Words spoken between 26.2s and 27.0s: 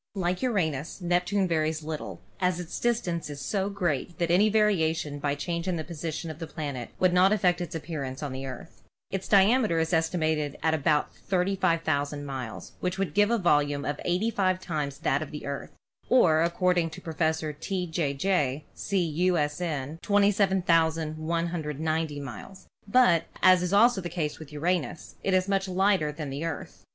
the Earth.